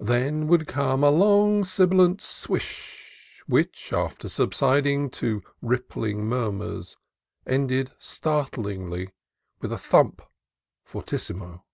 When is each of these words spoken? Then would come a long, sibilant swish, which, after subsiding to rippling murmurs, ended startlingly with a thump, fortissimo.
Then 0.00 0.48
would 0.48 0.68
come 0.68 1.02
a 1.02 1.08
long, 1.10 1.64
sibilant 1.64 2.20
swish, 2.20 3.42
which, 3.46 3.90
after 3.90 4.28
subsiding 4.28 5.08
to 5.12 5.42
rippling 5.62 6.26
murmurs, 6.26 6.98
ended 7.46 7.90
startlingly 7.98 9.12
with 9.62 9.72
a 9.72 9.78
thump, 9.78 10.20
fortissimo. 10.84 11.64